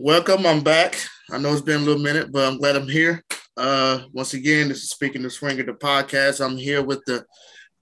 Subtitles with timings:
[0.00, 0.46] Welcome.
[0.46, 0.96] I'm back.
[1.30, 3.24] I know it's been a little minute, but I'm glad I'm here.
[3.56, 6.44] Uh, once again, this is Speaking to Swinger, the podcast.
[6.44, 7.24] I'm here with the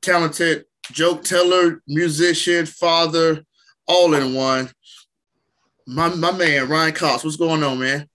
[0.01, 3.45] talented joke teller, musician, father,
[3.87, 4.71] all in one.
[5.87, 7.23] My, my man, Ryan Cox.
[7.23, 8.09] What's going on, man?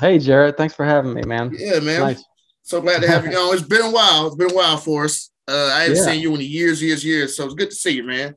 [0.00, 0.56] Hey, Jared.
[0.56, 1.54] Thanks for having me, man.
[1.56, 2.00] Yeah, man.
[2.00, 2.24] Nice.
[2.62, 3.54] So glad to have you on.
[3.54, 4.26] It's been a while.
[4.26, 5.30] It's been a while for us.
[5.46, 6.02] Uh, I haven't yeah.
[6.02, 7.36] seen you in years, years, years.
[7.36, 8.34] So it's good to see you, man.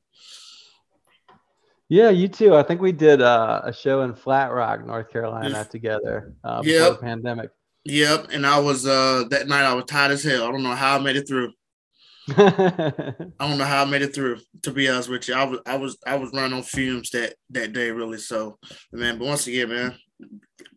[1.90, 2.56] Yeah, you too.
[2.56, 6.80] I think we did uh, a show in Flat Rock, North Carolina, together uh, before
[6.80, 6.92] yep.
[6.94, 7.50] the pandemic.
[7.86, 9.64] Yep, and I was uh, that night.
[9.64, 10.48] I was tired as hell.
[10.48, 11.52] I don't know how I made it through.
[12.38, 14.40] I don't know how I made it through.
[14.62, 17.34] To be honest with you, I was I was I was running on fumes that
[17.50, 18.20] that day, really.
[18.20, 18.60] So,
[18.92, 19.96] man, but once again, man,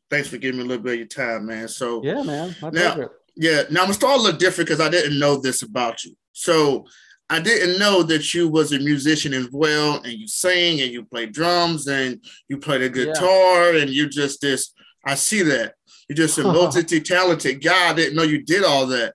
[0.08, 1.68] thanks for giving me a little bit of your time, man.
[1.68, 3.10] So yeah, man, my now, pleasure.
[3.36, 6.14] Yeah, now I'm gonna start a little different because I didn't know this about you.
[6.32, 6.86] So
[7.32, 11.02] I didn't know that you was a musician as well, and you sing and you
[11.02, 13.80] play drums and you play the guitar, yeah.
[13.80, 14.74] and you just this.
[15.06, 15.74] I see that
[16.10, 17.88] you're just a multi-talented guy.
[17.88, 19.14] I didn't know you did all that.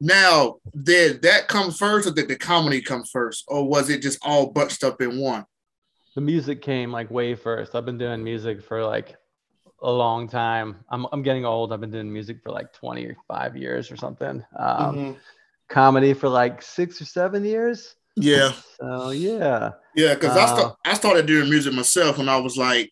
[0.00, 4.20] Now, did that come first, or did the comedy come first, or was it just
[4.22, 5.44] all bunched up in one?
[6.14, 7.74] The music came like way first.
[7.74, 9.16] I've been doing music for like
[9.82, 10.84] a long time.
[10.88, 11.72] I'm I'm getting old.
[11.72, 14.44] I've been doing music for like 25 years or something.
[14.56, 15.12] Um, mm-hmm
[15.68, 17.94] comedy for like six or seven years.
[18.16, 18.52] Yeah.
[18.80, 19.70] So yeah.
[19.94, 22.90] Yeah, because uh, I st- I started doing music myself when I was like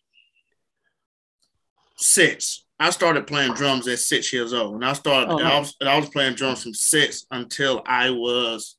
[1.97, 2.65] six.
[2.79, 5.31] I started playing drums at six years old, and I started.
[5.31, 8.77] Oh, and I was and I was playing drums from six until I was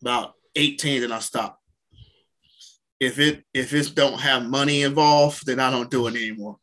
[0.00, 1.60] about eighteen, and I stopped.
[3.00, 6.58] If it if it don't have money involved, then I don't do it anymore.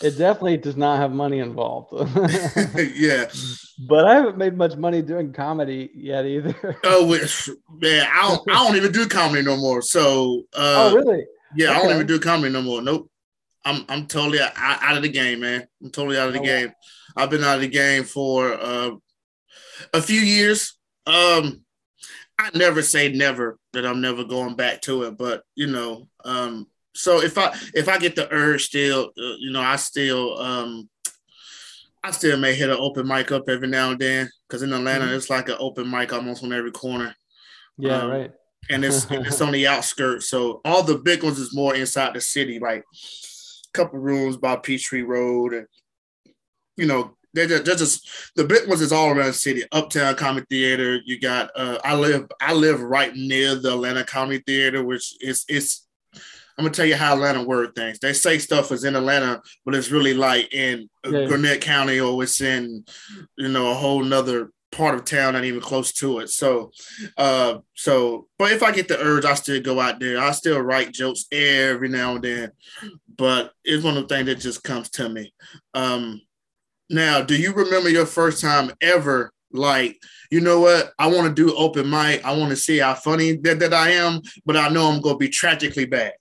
[0.00, 1.92] It definitely does not have money involved.
[2.94, 3.24] yeah.
[3.88, 6.78] But I haven't made much money doing comedy yet either.
[6.84, 7.06] oh,
[7.80, 9.82] man, I don't, I don't even do comedy no more.
[9.82, 11.24] So, uh, oh, really?
[11.56, 11.78] Yeah, okay.
[11.78, 12.80] I don't even do comedy no more.
[12.80, 13.10] Nope.
[13.64, 15.66] I'm, I'm totally out, out of the game, man.
[15.82, 16.68] I'm totally out of the oh, game.
[16.68, 17.22] Wow.
[17.24, 18.90] I've been out of the game for uh,
[19.92, 20.78] a few years.
[21.06, 21.64] Um,
[22.38, 26.68] I never say never that I'm never going back to it, but you know, um,
[26.98, 30.88] so if I if I get the urge still, uh, you know, I still um
[32.02, 35.04] I still may hit an open mic up every now and then because in Atlanta
[35.04, 35.14] mm-hmm.
[35.14, 37.14] it's like an open mic almost on every corner.
[37.76, 38.32] Yeah, um, right.
[38.68, 42.20] and it's it's on the outskirts, so all the big ones is more inside the
[42.20, 45.66] city, like a couple rooms by Peachtree Road, and
[46.76, 49.62] you know they're just, they're just the big ones is all around the city.
[49.70, 50.98] Uptown Comedy Theater.
[51.04, 55.44] You got uh, I live I live right near the Atlanta Comedy Theater, which is
[55.48, 55.87] it's
[56.58, 58.00] I'm gonna tell you how Atlanta word things.
[58.00, 61.26] They say stuff is in Atlanta, but it's really like in yeah.
[61.26, 62.84] Gwinnett County or it's in,
[63.36, 66.30] you know, a whole nother part of town, not even close to it.
[66.30, 66.72] So,
[67.16, 70.18] uh, so, but if I get the urge, I still go out there.
[70.20, 72.52] I still write jokes every now and then,
[73.16, 75.32] but it's one of the things that just comes to me.
[75.74, 76.20] Um,
[76.90, 79.32] now, do you remember your first time ever?
[79.50, 79.98] Like,
[80.30, 80.92] you know what?
[80.98, 82.24] I want to do open mic.
[82.24, 85.14] I want to see how funny that, that I am, but I know I'm going
[85.14, 86.12] to be tragically bad.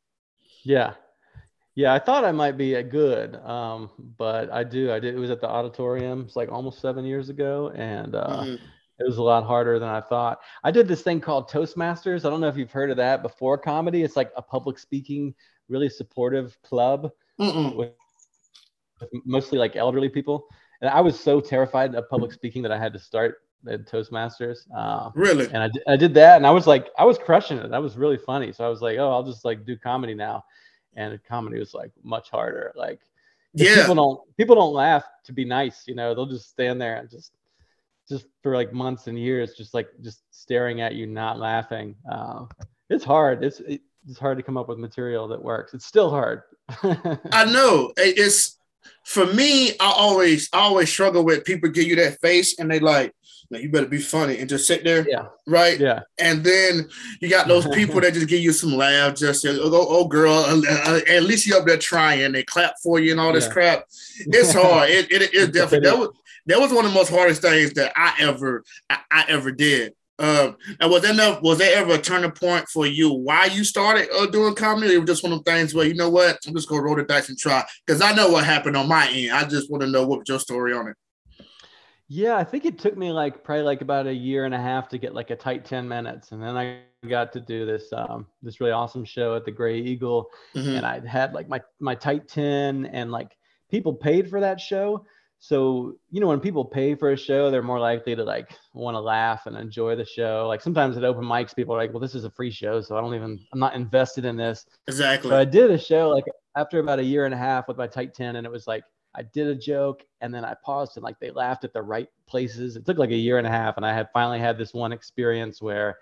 [0.67, 0.95] Yeah.
[1.75, 4.91] Yeah, I thought I might be a good, um, but I do.
[4.91, 5.15] I did.
[5.15, 6.23] It was at the auditorium.
[6.25, 8.53] It's like almost seven years ago, and uh, mm-hmm.
[8.99, 10.39] it was a lot harder than I thought.
[10.63, 12.25] I did this thing called Toastmasters.
[12.25, 13.59] I don't know if you've heard of that before.
[13.59, 14.01] Comedy.
[14.01, 15.35] It's like a public speaking,
[15.69, 17.91] really supportive club with, with
[19.23, 20.47] mostly like elderly people.
[20.81, 23.37] And I was so terrified of public speaking that I had to start
[23.69, 24.59] at Toastmasters.
[24.75, 25.45] Uh, really?
[25.53, 27.69] And I, I did that, and I was like, I was crushing it.
[27.69, 28.51] That was really funny.
[28.51, 30.43] So I was like, oh, I'll just like do comedy now
[30.97, 32.73] and comedy was like much harder.
[32.75, 32.99] Like
[33.53, 33.75] yeah.
[33.75, 36.13] people don't people don't laugh to be nice, you know.
[36.13, 37.31] They'll just stand there and just
[38.09, 41.95] just for like months and years, just like just staring at you, not laughing.
[42.11, 42.45] Uh,
[42.89, 43.43] it's hard.
[43.43, 45.73] It's it's hard to come up with material that works.
[45.73, 46.41] It's still hard.
[47.31, 47.93] I know.
[47.95, 48.57] It's
[49.03, 49.71] for me.
[49.79, 53.13] I always I always struggle with people give you that face and they like
[53.49, 55.07] now you better be funny and just sit there.
[55.07, 55.27] Yeah.
[55.45, 55.79] Right.
[55.79, 56.01] Yeah.
[56.19, 56.89] And then
[57.21, 60.61] you got those people that just give you some laugh, just oh, oh girl, uh,
[60.69, 62.33] uh, at least you up there trying.
[62.33, 63.53] They clap for you and all this yeah.
[63.53, 63.85] crap.
[64.19, 64.89] It's hard.
[64.89, 66.09] it, it, it definitely that was
[66.47, 69.93] that was one of the most hardest things that I ever I, I ever did.
[70.19, 73.13] Um, and was that was there ever a turning point for you?
[73.13, 74.95] Why you started uh, doing comedy?
[74.95, 76.95] It was just one of the things where you know what, I'm just gonna roll
[76.95, 79.31] the dice and try because I know what happened on my end.
[79.31, 80.95] I just want to know what was your story on it.
[82.09, 84.87] Yeah, I think it took me like probably like about a year and a half
[84.89, 86.31] to get like a tight 10 minutes.
[86.31, 89.79] And then I got to do this um this really awesome show at the Grey
[89.79, 90.29] Eagle.
[90.55, 90.77] Mm-hmm.
[90.77, 93.37] And I had like my my tight 10 and like
[93.69, 95.05] people paid for that show.
[95.39, 98.95] So, you know, when people pay for a show, they're more likely to like want
[98.95, 100.45] to laugh and enjoy the show.
[100.47, 102.81] Like sometimes at open mics, people are like, well, this is a free show.
[102.81, 104.65] So I don't even, I'm not invested in this.
[104.87, 105.29] Exactly.
[105.29, 106.25] So I did a show, like
[106.55, 108.83] after about a year and a half with my tight 10 and it was like
[109.15, 112.07] I did a joke and then I paused and like they laughed at the right
[112.27, 112.75] places.
[112.75, 114.91] It took like a year and a half and I had finally had this one
[114.91, 115.97] experience where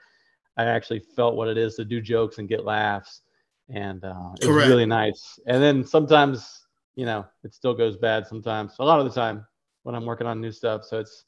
[0.58, 3.22] I actually felt what it is to do jokes and get laughs.
[3.70, 5.40] And uh, it was really nice.
[5.48, 6.65] And then sometimes,
[6.96, 8.74] you know, it still goes bad sometimes.
[8.80, 9.46] A lot of the time
[9.84, 10.84] when I'm working on new stuff.
[10.86, 11.26] So it's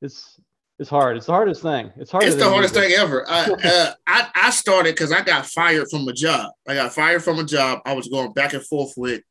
[0.00, 0.40] it's
[0.78, 1.16] it's hard.
[1.16, 1.92] It's the hardest thing.
[1.96, 2.24] It's hard.
[2.24, 2.92] It's the hardest music.
[2.92, 3.28] thing ever.
[3.28, 6.52] I, uh, I I started because I got fired from a job.
[6.68, 7.80] I got fired from a job.
[7.84, 9.22] I was going back and forth with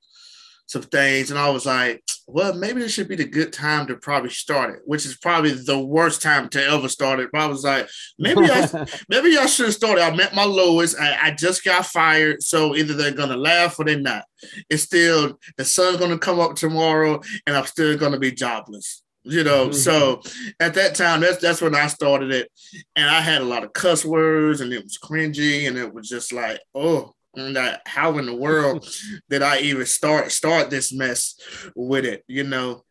[0.68, 3.96] some things, and I was like, well, maybe this should be the good time to
[3.96, 7.30] probably start it, which is probably the worst time to ever start it.
[7.32, 7.88] But I was like,
[8.20, 10.04] maybe I maybe I should have started.
[10.04, 11.00] I met my lowest.
[11.00, 14.26] I, I just got fired, so either they're gonna laugh or they're not.
[14.70, 19.44] It's still the sun's gonna come up tomorrow, and I'm still gonna be jobless you
[19.44, 19.70] know.
[19.70, 19.78] Mm-hmm.
[19.88, 20.22] So
[20.60, 22.52] at that time, that's that's when I started it,
[22.96, 26.10] and I had a lot of cuss words, and it was cringy, and it was
[26.10, 28.88] just like, oh, and how in the world
[29.30, 31.36] did I even start start this mess
[31.76, 32.84] with it, you know?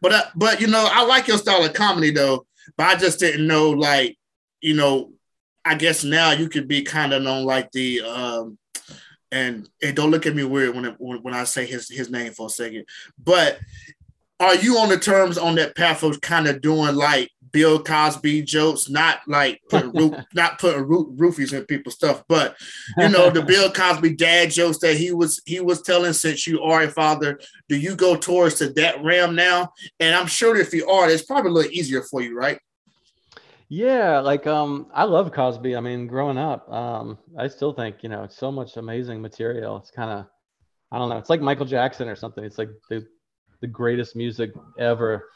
[0.00, 2.46] But uh, but you know, I like your style of comedy though,
[2.76, 4.16] but I just didn't know like,
[4.60, 5.12] you know,
[5.64, 8.58] I guess now you could be kind of known like the um
[9.30, 12.32] and, and don't look at me weird when, it, when I say his his name
[12.32, 12.86] for a second.
[13.22, 13.58] But
[14.40, 18.42] are you on the terms on that path of kind of doing like Bill Cosby
[18.42, 22.56] jokes, not like putting roof, not putting roof, roofies in people's stuff, but
[22.96, 26.12] you know the Bill Cosby dad jokes that he was he was telling.
[26.12, 29.72] Since you are a father, do you go towards to that realm now?
[29.98, 32.60] And I'm sure if you are, it's probably a little easier for you, right?
[33.68, 35.74] Yeah, like um, I love Cosby.
[35.74, 39.78] I mean, growing up, um, I still think you know it's so much amazing material.
[39.78, 40.26] It's kind of,
[40.92, 42.44] I don't know, it's like Michael Jackson or something.
[42.44, 43.04] It's like the
[43.60, 45.28] the greatest music ever.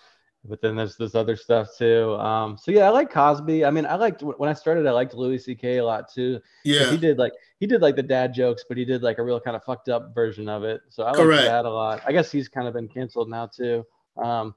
[0.45, 2.15] But then there's this other stuff too.
[2.15, 3.65] Um, so yeah, I like Cosby.
[3.65, 4.87] I mean, I liked when I started.
[4.89, 5.79] I liked Louis C.K.
[5.79, 6.41] a lot too.
[6.65, 9.23] Yeah, he did like he did like the dad jokes, but he did like a
[9.23, 10.81] real kind of fucked up version of it.
[10.89, 12.03] So I like that a lot.
[12.05, 13.87] I guess he's kind of been canceled now too.
[14.17, 14.57] Um,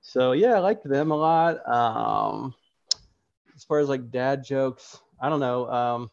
[0.00, 1.68] so yeah, I liked them a lot.
[1.68, 2.54] Um,
[3.54, 5.70] as far as like dad jokes, I don't know.
[5.70, 6.10] Um,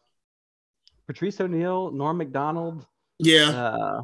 [1.06, 2.84] Patrice O'Neal, Norm Macdonald.
[3.18, 3.48] Yeah.
[3.48, 4.02] Uh,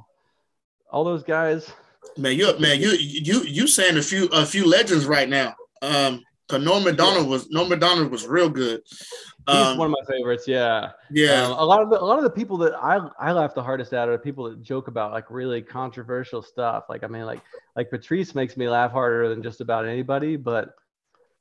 [0.91, 1.70] all those guys.
[2.16, 5.54] Man, you man, you you you saying a few a few legends right now.
[5.81, 8.82] Um, cause Norm Macdonald was Norm Macdonald was real good.
[9.46, 10.46] Um, He's one of my favorites.
[10.46, 11.46] Yeah, yeah.
[11.46, 13.62] Um, a lot of the, a lot of the people that I I laugh the
[13.62, 16.84] hardest at are people that joke about like really controversial stuff.
[16.88, 17.40] Like I mean, like
[17.76, 20.75] like Patrice makes me laugh harder than just about anybody, but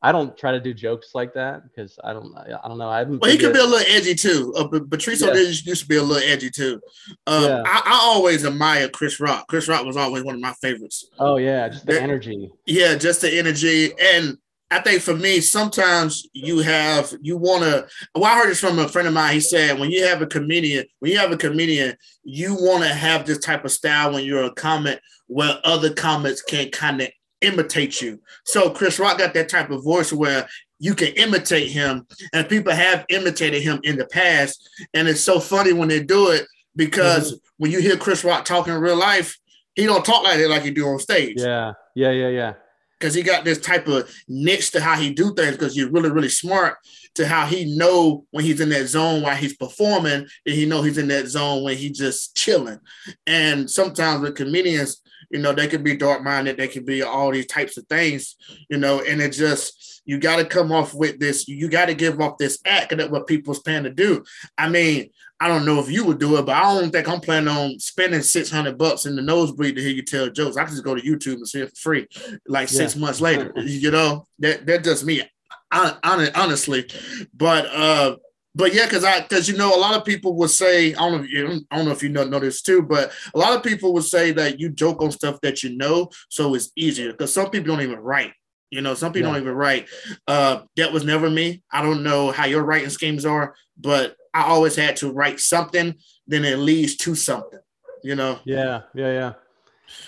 [0.03, 2.89] I don't try to do jokes like that because I don't I don't know.
[2.89, 3.21] I haven't.
[3.21, 4.51] well, he could be a little edgy too.
[4.57, 5.33] Uh, but Patrice yeah.
[5.33, 6.81] used to be a little edgy too.
[7.27, 7.63] Um, yeah.
[7.65, 9.47] I, I, always admire Chris Rock.
[9.47, 11.07] Chris Rock was always one of my favorites.
[11.19, 12.51] Oh yeah, just the energy.
[12.65, 13.91] Yeah, just the energy.
[13.99, 14.39] And
[14.71, 17.87] I think for me, sometimes you have you want to.
[18.15, 19.33] Well, I heard this from a friend of mine.
[19.33, 22.89] He said when you have a comedian, when you have a comedian, you want to
[22.89, 27.09] have this type of style when you're a comic where other comics can kind of
[27.41, 28.19] imitate you.
[28.45, 30.47] So Chris Rock got that type of voice where
[30.79, 34.67] you can imitate him, and people have imitated him in the past.
[34.93, 36.45] And it's so funny when they do it
[36.75, 37.37] because mm-hmm.
[37.57, 39.37] when you hear Chris Rock talking in real life,
[39.75, 41.35] he don't talk like that like he do on stage.
[41.37, 42.53] Yeah, yeah, yeah, yeah.
[42.99, 45.51] Because he got this type of niche to how he do things.
[45.51, 46.77] Because you're really, really smart
[47.15, 50.81] to how he know when he's in that zone while he's performing, and he know
[50.81, 52.79] he's in that zone when he just chilling.
[53.27, 55.00] And sometimes with comedians,
[55.31, 58.35] you know, they could be dark minded, they could be all these types of things,
[58.69, 61.93] you know, and it just you got to come off with this, you got to
[61.93, 64.23] give off this act that what people's planning to do.
[64.57, 67.19] I mean, I don't know if you would do it, but I don't think I'm
[67.19, 70.57] planning on spending 600 bucks in the nosebleed to hear you tell jokes.
[70.57, 72.07] I can just go to YouTube and see it for free,
[72.47, 72.77] like yeah.
[72.77, 73.51] six months later.
[73.57, 75.23] you know, that that just me,
[75.71, 76.87] honestly.
[77.33, 78.17] But uh,
[78.53, 81.13] but yeah, because I because you know a lot of people would say I don't
[81.13, 83.55] know if you, I don't know if you know, know this too, but a lot
[83.55, 87.11] of people would say that you joke on stuff that you know, so it's easier
[87.11, 88.33] because some people don't even write.
[88.69, 89.33] You know, some people yeah.
[89.35, 89.89] don't even write.
[90.27, 91.63] Uh, that was never me.
[91.71, 95.95] I don't know how your writing schemes are, but I always had to write something,
[96.27, 97.59] then it leads to something.
[98.03, 98.39] You know.
[98.43, 99.33] Yeah, yeah, yeah,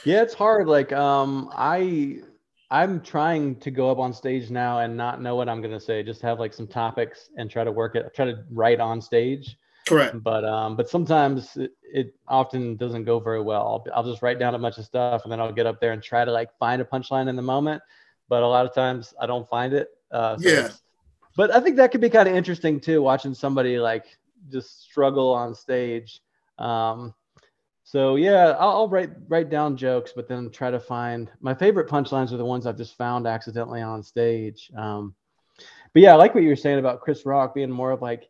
[0.05, 0.21] yeah.
[0.21, 0.67] It's hard.
[0.67, 2.21] Like, um, I
[2.73, 5.79] I'm trying to go up on stage now and not know what I'm going to
[5.79, 6.01] say.
[6.01, 8.11] Just have like some topics and try to work it.
[8.15, 9.59] Try to write on stage.
[9.87, 10.23] Correct.
[10.23, 13.61] But um, but sometimes it, it often doesn't go very well.
[13.61, 15.91] I'll, I'll, just write down a bunch of stuff and then I'll get up there
[15.91, 17.83] and try to like find a punchline in the moment.
[18.27, 19.89] But a lot of times I don't find it.
[20.09, 20.69] Uh, so yeah.
[21.37, 24.05] But I think that could be kind of interesting too, watching somebody like
[24.51, 26.21] just struggle on stage.
[26.57, 27.13] Um,
[27.83, 31.89] so yeah, I'll, I'll, write write down jokes, but then try to find my favorite
[31.89, 34.71] punchlines are the ones I've just found accidentally on stage.
[34.77, 35.13] Um,
[35.93, 38.29] but yeah, I like what you were saying about Chris Rock being more of like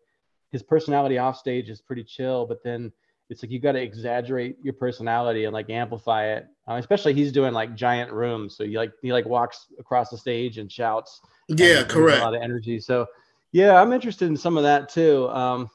[0.51, 2.91] his personality off stage is pretty chill, but then
[3.29, 6.47] it's like you got to exaggerate your personality and like amplify it.
[6.67, 10.17] Um, especially he's doing like giant rooms, so you like he like walks across the
[10.17, 11.21] stage and shouts.
[11.47, 12.21] Yeah, correct.
[12.21, 12.79] A lot of energy.
[12.79, 13.07] So
[13.51, 15.29] yeah, I'm interested in some of that too.
[15.29, 15.69] Um,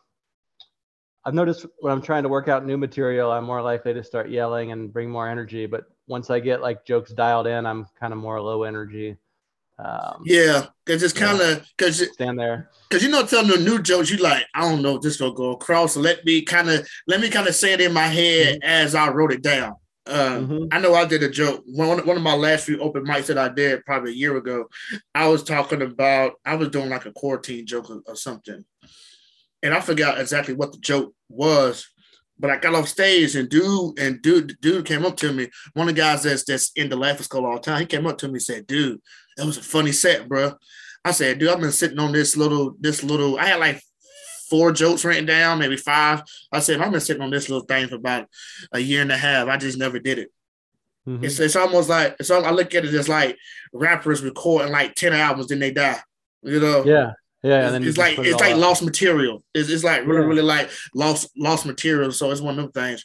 [1.29, 4.31] I've noticed when I'm trying to work out new material, I'm more likely to start
[4.31, 5.67] yelling and bring more energy.
[5.67, 9.15] But once I get like jokes dialed in, I'm kind of more low energy.
[9.79, 13.83] Um, yeah, because it's kind of because stand there because you know telling the new
[13.83, 15.93] jokes, you like I don't know this gonna go across.
[15.93, 18.67] So let me kind of let me kind of say it in my head mm-hmm.
[18.67, 19.75] as I wrote it down.
[20.07, 20.65] Uh, mm-hmm.
[20.73, 21.63] I know I did a joke.
[21.67, 24.71] One one of my last few open mics that I did probably a year ago.
[25.15, 28.65] I was talking about I was doing like a quarantine joke or, or something,
[29.63, 31.87] and I forgot exactly what the joke was.
[32.41, 35.49] But I got off stage and dude and dude dude came up to me.
[35.75, 37.81] One of the guys that's that's in the laughing school all the time.
[37.81, 39.01] He came up to me and said, "Dude,
[39.37, 40.53] that was a funny set, bro."
[41.05, 43.39] I said, "Dude, I've been sitting on this little this little.
[43.39, 43.83] I had like
[44.49, 46.23] four jokes written down, maybe five.
[46.53, 48.27] I said, I've been sitting on this little thing for about
[48.73, 49.49] a year and a half.
[49.49, 50.33] I just never did it.
[51.07, 51.25] Mm-hmm.
[51.25, 52.31] It's, it's almost like it's.
[52.31, 53.37] I look at it as like
[53.73, 56.01] rappers recording like ten albums, then they die.
[56.43, 56.85] You know?
[56.85, 57.13] Yeah.
[57.43, 58.59] Yeah, it's, it's like it's like out.
[58.59, 59.45] lost material.
[59.55, 60.27] It's, it's like really, yeah.
[60.27, 62.11] really like lost lost material.
[62.11, 63.05] So it's one of them things.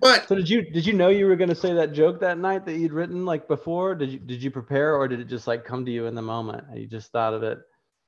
[0.00, 2.38] But so did you did you know you were going to say that joke that
[2.38, 3.94] night that you'd written like before?
[3.94, 6.22] Did you did you prepare or did it just like come to you in the
[6.22, 6.64] moment?
[6.74, 7.58] You just thought of it.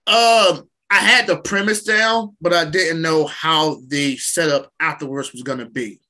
[0.07, 5.43] Um, I had the premise down, but I didn't know how the setup afterwards was
[5.43, 6.01] going to be.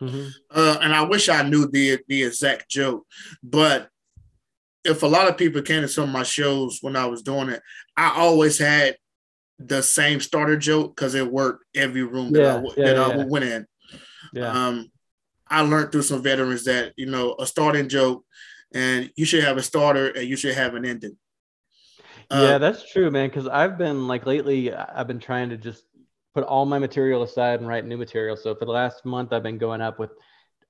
[0.00, 0.28] Mm-hmm.
[0.52, 3.04] Uh, and I wish I knew the the exact joke,
[3.42, 3.88] but
[4.84, 7.50] if a lot of people came to some of my shows when I was doing
[7.50, 7.60] it,
[7.96, 8.96] I always had
[9.60, 13.22] the same starter joke because it worked every room that, yeah, I, yeah, that yeah.
[13.22, 13.66] I went in.
[14.32, 14.50] Yeah.
[14.50, 14.90] Um,
[15.48, 18.24] I learned through some veterans that you know a starting joke,
[18.72, 21.16] and you should have a starter and you should have an ending.
[22.30, 23.28] Uh, yeah, that's true, man.
[23.28, 25.82] Because I've been like lately, I've been trying to just
[26.32, 28.36] put all my material aside and write new material.
[28.36, 30.10] So for the last month, I've been going up with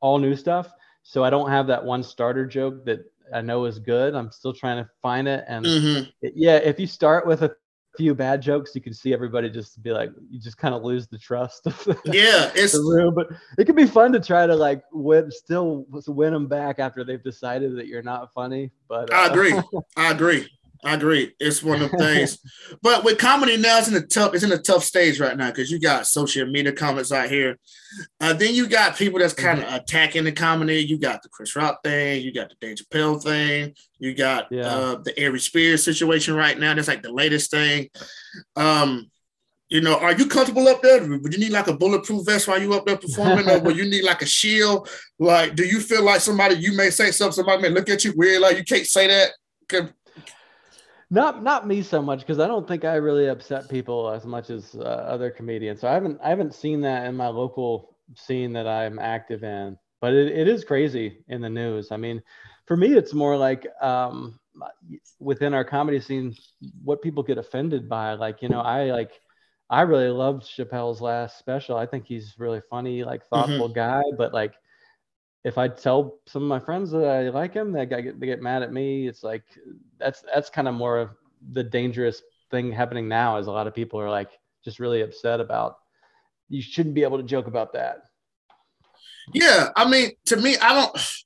[0.00, 0.72] all new stuff.
[1.02, 3.00] So I don't have that one starter joke that
[3.32, 4.14] I know is good.
[4.14, 5.44] I'm still trying to find it.
[5.46, 6.28] And mm-hmm.
[6.34, 7.54] yeah, if you start with a
[7.96, 11.06] few bad jokes, you can see everybody just be like, you just kind of lose
[11.08, 13.14] the trust of the, yeah, it's the room.
[13.14, 13.28] But
[13.58, 17.22] it can be fun to try to like win, still win them back after they've
[17.22, 18.70] decided that you're not funny.
[18.88, 19.60] But uh, I agree.
[19.96, 20.48] I agree.
[20.84, 21.32] I agree.
[21.38, 22.38] It's one of the things.
[22.82, 25.50] but with comedy now, it's in a tough, it's in a tough stage right now
[25.50, 27.58] because you got social media comments out here.
[28.20, 29.76] Uh, then you got people that's kind of mm-hmm.
[29.76, 30.82] attacking the comedy.
[30.82, 34.66] You got the Chris Rock thing, you got the Dave Chappelle thing, you got yeah.
[34.66, 36.74] uh, the Aries Spears situation right now.
[36.74, 37.90] That's like the latest thing.
[38.56, 39.10] Um,
[39.68, 41.00] you know, are you comfortable up there?
[41.06, 43.84] Would you need like a bulletproof vest while you up there performing, or would you
[43.84, 44.88] need like a shield?
[45.18, 48.12] Like, do you feel like somebody you may say something, somebody may look at you
[48.16, 49.30] weird, like you can't say that?
[51.12, 54.48] Not not me so much because I don't think I really upset people as much
[54.48, 55.80] as uh, other comedians.
[55.80, 59.76] So I haven't I haven't seen that in my local scene that I'm active in.
[60.00, 61.90] But it, it is crazy in the news.
[61.90, 62.22] I mean,
[62.66, 64.38] for me, it's more like um,
[65.18, 66.34] within our comedy scene,
[66.82, 68.14] what people get offended by.
[68.14, 69.20] Like you know, I like
[69.68, 71.76] I really loved Chappelle's last special.
[71.76, 73.74] I think he's really funny, like thoughtful mm-hmm.
[73.74, 74.02] guy.
[74.16, 74.54] But like
[75.44, 78.42] if I tell some of my friends that I like him, they get, they get
[78.42, 79.08] mad at me.
[79.08, 79.44] It's like
[79.98, 81.10] that's that's kind of more of
[81.52, 83.38] the dangerous thing happening now.
[83.38, 84.30] Is a lot of people are like
[84.64, 85.76] just really upset about.
[86.48, 88.02] You shouldn't be able to joke about that.
[89.32, 91.22] Yeah, I mean, to me, I don't.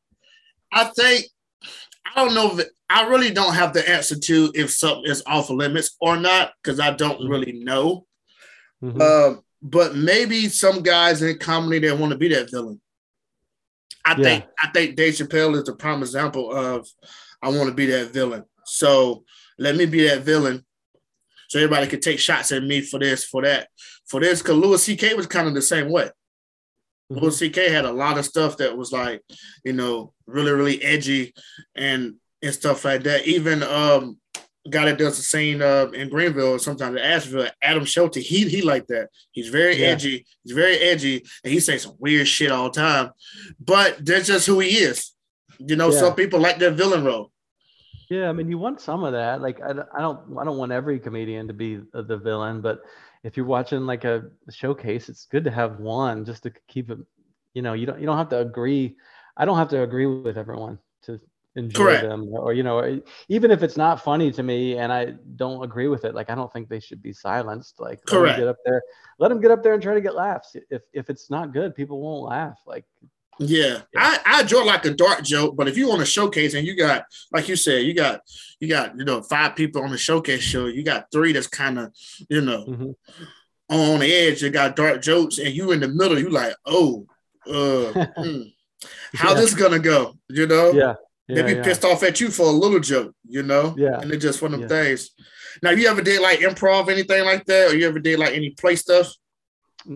[0.73, 1.27] I think
[2.15, 5.51] I don't know if I really don't have the answer to if something is off
[5.51, 7.31] limits or not because I don't mm-hmm.
[7.31, 8.07] really know.
[8.83, 9.01] Mm-hmm.
[9.01, 12.81] Uh, but maybe some guys in comedy they want to be that villain.
[14.05, 14.25] I yeah.
[14.25, 16.87] think I think Dave Chappelle is the prime example of
[17.43, 18.45] I want to be that villain.
[18.65, 19.25] So
[19.59, 20.65] let me be that villain.
[21.49, 23.69] So everybody could take shots at me for this, for that,
[24.07, 24.43] for this.
[24.43, 25.15] Because Louis C.K.
[25.15, 26.11] was kind of the same way.
[27.13, 27.19] Mm-hmm.
[27.19, 27.71] Louis C.K.
[27.71, 29.23] had a lot of stuff that was like,
[29.65, 31.35] you know, really, really edgy
[31.75, 33.27] and and stuff like that.
[33.27, 34.19] Even um
[34.71, 38.63] guy that does the scene uh, in Greenville, sometimes in Asheville, Adam Shelty, he he
[38.63, 39.11] like that.
[39.33, 39.89] He's very yeah.
[39.89, 40.27] edgy.
[40.43, 43.11] He's very edgy, and he says some weird shit all the time.
[43.61, 45.13] But that's just who he is.
[45.59, 46.01] You know, yeah.
[46.01, 47.31] some people like their villain role.
[48.11, 49.41] Yeah, I mean, you want some of that.
[49.41, 52.81] Like, I, I don't, I don't want every comedian to be the villain, but
[53.23, 56.99] if you're watching like a showcase, it's good to have one just to keep it.
[57.55, 58.97] You know, you don't, you don't have to agree.
[59.37, 60.79] I don't have to agree with everyone
[61.57, 62.03] enjoy Correct.
[62.03, 65.87] them or you know even if it's not funny to me and i don't agree
[65.87, 68.37] with it like i don't think they should be silenced like let Correct.
[68.39, 68.83] them get up there
[69.21, 71.75] let them get up there and try to get laughs if if it's not good
[71.77, 72.85] people won't laugh like
[73.39, 73.97] yeah, yeah.
[73.97, 76.77] I, I enjoy like a dark joke, but if you want to showcase and you
[76.77, 78.21] got, like you said, you got
[78.61, 81.79] you got you know five people on the showcase show, you got three that's kind
[81.79, 81.93] of
[82.29, 82.91] you know mm-hmm.
[83.75, 84.43] on the edge.
[84.43, 86.19] You got dark jokes, and you in the middle.
[86.19, 87.07] You like, oh,
[87.47, 87.51] uh,
[88.19, 88.53] mm,
[89.15, 89.41] how yeah.
[89.41, 90.17] this gonna go?
[90.29, 90.73] You know?
[90.73, 90.95] Yeah.
[91.29, 91.63] Yeah they be yeah.
[91.63, 93.75] pissed off at you for a little joke, you know?
[93.77, 94.01] Yeah.
[94.01, 95.11] And it's just one of them things.
[95.63, 98.51] Now, you ever did like improv, anything like that, or you ever did like any
[98.51, 99.13] play stuff?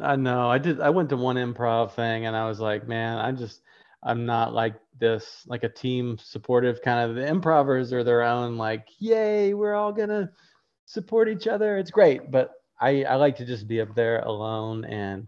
[0.03, 0.49] I know.
[0.49, 0.81] I did.
[0.81, 3.63] I went to one improv thing, and I was like, man, I just,
[4.03, 7.17] I'm not like this, like a team supportive kind of.
[7.17, 10.31] The improvers are their own, like, yay, we're all gonna
[10.87, 11.79] support each other.
[11.79, 15.27] It's great, but I, I like to just be up there alone, and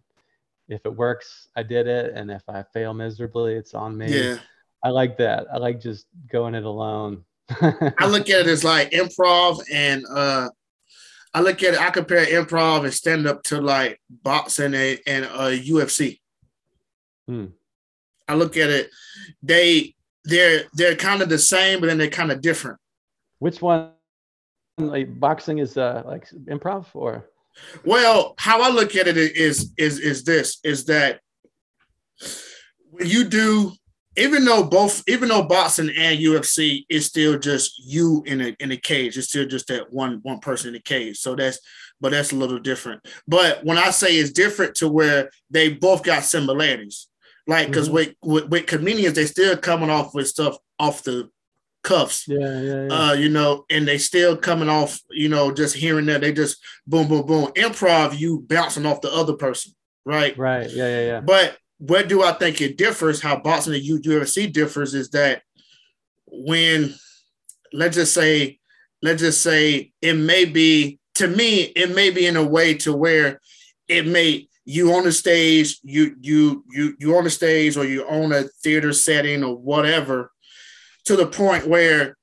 [0.68, 4.12] if it works, I did it, and if I fail miserably, it's on me.
[4.12, 4.38] Yeah.
[4.82, 5.46] I like that.
[5.52, 7.24] I like just going it alone.
[7.50, 10.50] I look at it as like improv and uh
[11.32, 15.24] I look at it, I compare improv and stand up to like boxing and, and
[15.26, 16.20] uh UFC.
[17.26, 17.46] Hmm.
[18.28, 18.90] I look at it,
[19.42, 19.94] they
[20.24, 22.78] they're they're kind of the same, but then they're kind of different.
[23.38, 23.90] Which one
[24.78, 27.26] like boxing is uh like improv or
[27.84, 31.20] well how I look at it is is is this is that
[32.90, 33.72] when you do
[34.20, 38.70] even though both, even though boxing and UFC is still just you in a in
[38.70, 41.18] a cage, it's still just that one one person in the cage.
[41.18, 41.58] So that's,
[42.00, 43.00] but that's a little different.
[43.26, 47.08] But when I say it's different to where they both got similarities,
[47.46, 47.94] like because mm-hmm.
[47.94, 51.30] with, with, with comedians they still coming off with stuff off the
[51.82, 52.26] cuffs.
[52.28, 52.88] Yeah, yeah, yeah.
[52.88, 56.58] Uh, you know, and they still coming off, you know, just hearing that they just
[56.86, 57.46] boom, boom, boom.
[57.56, 59.72] Improv, you bouncing off the other person,
[60.04, 60.36] right?
[60.36, 60.70] Right.
[60.70, 61.20] Yeah, yeah, yeah.
[61.20, 63.22] But where do I think it differs?
[63.22, 65.42] How boxing and UFC differs is that
[66.26, 66.94] when
[67.72, 68.58] let's just say,
[69.02, 72.94] let's just say it may be to me, it may be in a way to
[72.94, 73.40] where
[73.88, 78.06] it may you on the stage, you you you you on the stage or you
[78.06, 80.30] own a theater setting or whatever,
[81.06, 82.16] to the point where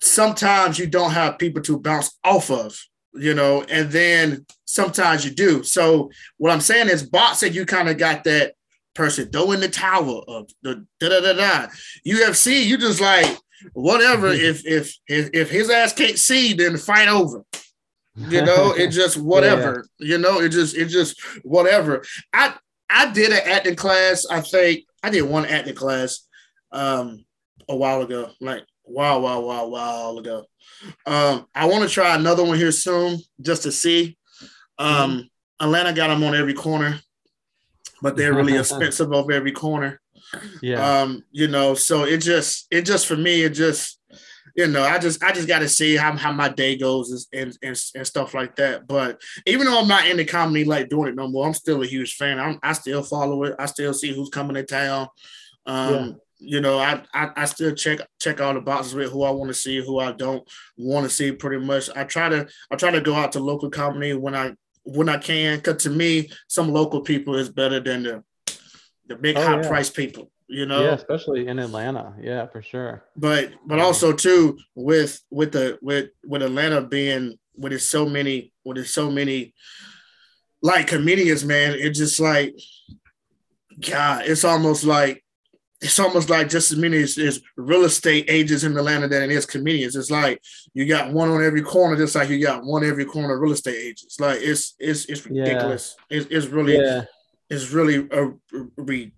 [0.00, 2.76] sometimes you don't have people to bounce off of
[3.18, 5.62] you know, and then sometimes you do.
[5.62, 8.54] So what I'm saying is boxing, you kind of got that
[8.94, 11.66] person throwing the towel of the da da da da.
[12.06, 13.36] UFC, you just like
[13.72, 14.28] whatever.
[14.32, 17.44] if if if if his ass can't see, then fight over.
[18.16, 19.86] You know, it just whatever.
[19.98, 20.08] yeah.
[20.08, 22.04] You know, it just it just whatever.
[22.32, 22.54] I
[22.90, 24.26] I did an acting class.
[24.30, 26.26] I think I did one acting class
[26.72, 27.24] um
[27.68, 30.44] a while ago, like wow, wow, wow, wow ago.
[31.06, 34.16] Um, I want to try another one here soon just to see.
[34.78, 35.64] Um, mm-hmm.
[35.64, 37.00] Atlanta got them on every corner,
[38.02, 40.00] but they're really expensive over every corner.
[40.60, 41.00] Yeah.
[41.00, 44.00] Um, you know, so it just it just for me, it just
[44.56, 47.56] you know, I just I just got to see how, how my day goes and,
[47.62, 48.86] and and stuff like that.
[48.86, 51.82] But even though I'm not in the comedy like doing it no more, I'm still
[51.82, 52.38] a huge fan.
[52.38, 53.54] I'm, I still follow it.
[53.58, 55.08] I still see who's coming to town.
[55.66, 59.22] Um, yeah you know, I, I, I still check check all the boxes with who
[59.22, 60.46] I want to see, who I don't
[60.76, 61.32] want to see.
[61.32, 64.54] Pretty much, I try to I try to go out to local company when I
[64.84, 65.60] when I can.
[65.60, 68.24] Cause to me, some local people is better than the
[69.06, 69.68] the big oh, high yeah.
[69.68, 70.30] price people.
[70.48, 72.14] You know, yeah, especially in Atlanta.
[72.20, 73.04] Yeah, for sure.
[73.16, 78.52] But but also too with with the with with Atlanta being with its so many
[78.64, 79.54] with its so many
[80.62, 81.74] like comedians, man.
[81.76, 82.54] It's just like
[83.90, 85.24] God, it's almost like
[85.86, 89.30] it's almost like just as many as, as, real estate agents in Atlanta than it
[89.30, 89.94] is comedians.
[89.94, 90.42] It's like
[90.74, 93.76] you got one on every corner, just like you got one every corner real estate
[93.76, 94.18] agents.
[94.18, 95.94] Like it's it's it's ridiculous.
[96.10, 96.18] Yeah.
[96.18, 97.04] It's, it's really yeah.
[97.48, 99.12] it's really a, a,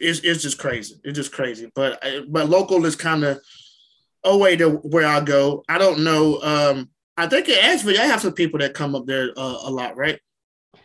[0.00, 0.96] it's it's just crazy.
[1.04, 1.70] It's just crazy.
[1.74, 3.40] But but local is kind of
[4.24, 5.62] a way to where I go.
[5.68, 6.40] I don't know.
[6.42, 9.70] Um, I think in Asheville, I have some people that come up there uh, a
[9.70, 10.18] lot, right?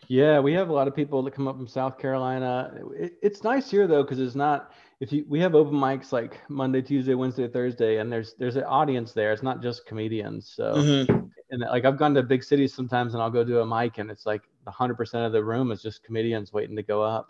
[0.08, 2.72] Yeah, we have a lot of people that come up from South Carolina.
[2.96, 6.40] It, it's nice here though because it's not if you we have open mics like
[6.50, 9.34] Monday, Tuesday, Wednesday, Thursday, and there's there's an audience there.
[9.34, 10.54] It's not just comedians.
[10.56, 11.26] So mm-hmm.
[11.52, 14.10] and like I've gone to big cities sometimes, and I'll go do a mic, and
[14.10, 17.30] it's like 100 percent of the room is just comedians waiting to go up,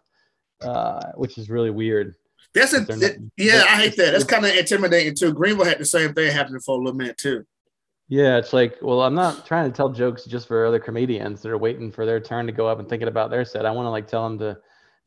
[0.62, 2.16] uh, which is really weird.
[2.54, 4.12] That's a not, yeah, I hate that.
[4.12, 5.34] That's kind of intimidating too.
[5.34, 7.46] Greenville had the same thing happening for a little minute too.
[8.08, 11.50] Yeah, it's like, well, I'm not trying to tell jokes just for other comedians that
[11.50, 13.66] are waiting for their turn to go up and thinking about their set.
[13.66, 14.58] I want to like tell them to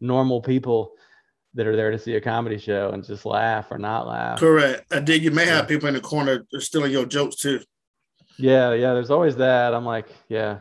[0.00, 0.94] normal people
[1.54, 4.38] that are there to see a comedy show and just laugh or not laugh.
[4.38, 4.92] Correct.
[4.92, 5.22] I dig.
[5.22, 7.60] You may have people in the corner stealing your jokes too.
[8.38, 8.94] Yeah, yeah.
[8.94, 9.74] There's always that.
[9.74, 10.58] I'm like, yeah,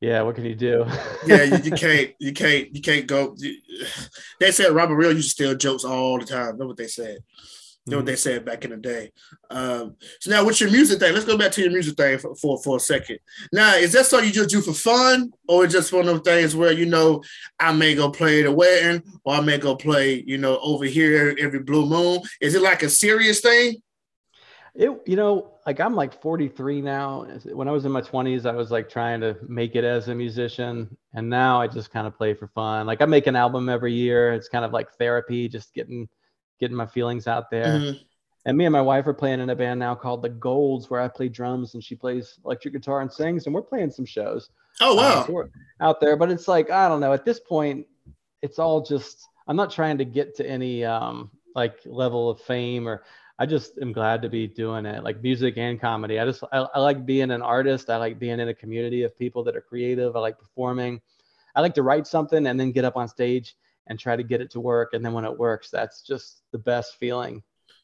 [0.00, 0.22] yeah.
[0.22, 0.86] What can you do?
[1.26, 3.34] yeah, you, you, can't, you can't, you can't go.
[3.36, 3.56] You,
[4.40, 6.56] they said Robert Real used to steal jokes all the time.
[6.58, 7.18] That's what they said.
[7.86, 9.12] You know what they said back in the day.
[9.50, 11.12] Um, so now, what's your music thing?
[11.12, 13.18] Let's go back to your music thing for, for, for a second.
[13.52, 16.22] Now, is that something you just do for fun, or is just one of those
[16.22, 17.22] things where you know
[17.60, 20.86] I may go play at a wedding, or I may go play, you know, over
[20.86, 22.20] here every blue moon?
[22.40, 23.82] Is it like a serious thing?
[24.74, 27.26] It, you know, like I'm like 43 now.
[27.52, 30.14] When I was in my 20s, I was like trying to make it as a
[30.14, 32.86] musician, and now I just kind of play for fun.
[32.86, 34.32] Like I make an album every year.
[34.32, 36.08] It's kind of like therapy, just getting
[36.60, 37.66] getting my feelings out there.
[37.66, 37.98] Mm-hmm.
[38.46, 41.00] And me and my wife are playing in a band now called the Golds, where
[41.00, 44.50] I play drums and she plays electric guitar and sings, and we're playing some shows.
[44.80, 45.20] Oh wow!
[45.20, 45.48] Uh, so
[45.80, 47.12] out there, but it's like I don't know.
[47.12, 47.86] At this point,
[48.42, 49.28] it's all just.
[49.46, 53.04] I'm not trying to get to any um, like level of fame or
[53.38, 56.20] I just am glad to be doing it, like music and comedy.
[56.20, 57.90] I just I, I, like being an artist.
[57.90, 60.14] I like being in a community of people that are creative.
[60.14, 61.00] I like performing.
[61.56, 64.40] I like to write something and then get up on stage and try to get
[64.40, 64.94] it to work.
[64.94, 67.42] And then when it works, that's just the best feeling.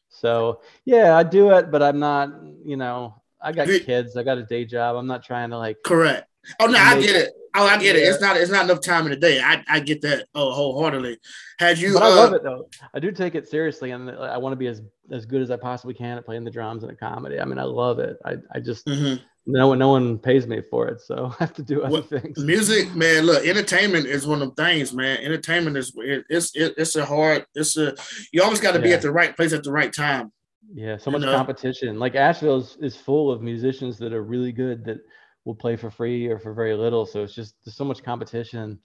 [0.09, 2.29] So yeah, I do it, but I'm not.
[2.65, 4.17] You know, I got kids.
[4.17, 4.95] I got a day job.
[4.95, 5.77] I'm not trying to like.
[5.83, 6.27] Correct.
[6.59, 7.33] Oh no, I get it.
[7.53, 7.99] Oh, I get it.
[7.99, 8.37] It's not.
[8.37, 9.41] It's not enough time in the day.
[9.41, 10.27] I, I get that.
[10.33, 11.17] Oh, wholeheartedly.
[11.59, 11.93] Had you?
[11.93, 12.67] But I uh, love it though.
[12.93, 15.57] I do take it seriously, and I want to be as as good as I
[15.57, 17.39] possibly can at playing the drums and the comedy.
[17.39, 18.17] I mean, I love it.
[18.25, 19.21] I I just mm-hmm.
[19.45, 22.01] No one no one pays me for it, so I have to do other well,
[22.01, 22.37] things.
[22.37, 23.25] Music, man.
[23.25, 25.17] Look, entertainment is one of the things, man.
[25.17, 27.45] Entertainment is it, it's it, it's a hard.
[27.55, 27.95] It's a
[28.31, 28.83] you always got to yeah.
[28.83, 30.31] be at the right place at the right time.
[30.73, 31.35] Yeah, so much know?
[31.35, 31.99] competition.
[31.99, 34.99] Like Asheville is, is full of musicians that are really good that
[35.45, 37.05] will play for free or for very little.
[37.05, 38.79] So it's just there's so much competition.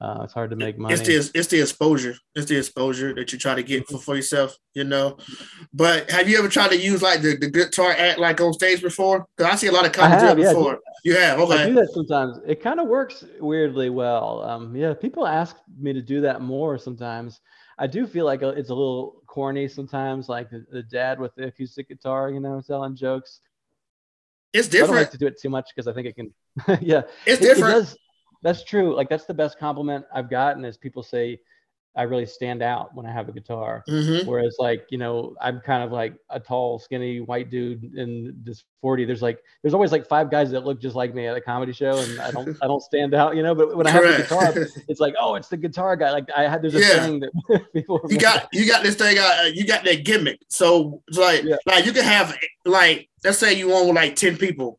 [0.00, 0.94] Uh, it's hard to make money.
[0.94, 2.14] It's the it's the exposure.
[2.34, 5.18] It's the exposure that you try to get for, for yourself, you know.
[5.74, 8.80] But have you ever tried to use like the, the guitar act like on stage
[8.80, 9.26] before?
[9.36, 10.80] Because I see a lot of comedy yeah, before.
[11.04, 11.64] You have, okay.
[11.64, 12.38] I do that sometimes.
[12.46, 14.42] It kind of works weirdly well.
[14.42, 17.40] Um, yeah, people ask me to do that more sometimes.
[17.78, 21.48] I do feel like it's a little corny sometimes, like the, the dad with the
[21.48, 23.40] acoustic guitar, you know, telling jokes.
[24.52, 24.90] It's different.
[24.90, 26.32] I don't like to do it too much because I think it can.
[26.80, 27.76] yeah, it's it, different.
[27.76, 27.98] It does,
[28.42, 28.94] that's true.
[28.94, 31.40] Like that's the best compliment I've gotten is people say
[31.96, 33.82] I really stand out when I have a guitar.
[33.88, 34.28] Mm-hmm.
[34.28, 38.62] Whereas like, you know, I'm kind of like a tall, skinny white dude in this
[38.80, 39.04] 40.
[39.06, 41.72] There's like there's always like five guys that look just like me at a comedy
[41.72, 44.16] show and I don't I don't stand out, you know, but when I have a
[44.18, 44.52] guitar,
[44.88, 46.12] it's like, oh, it's the guitar guy.
[46.12, 47.06] Like I had there's a yeah.
[47.06, 50.40] thing that people You got you got this thing uh, you got that gimmick.
[50.48, 51.56] So it's like yeah.
[51.66, 54.78] like you can have like let's say you own like 10 people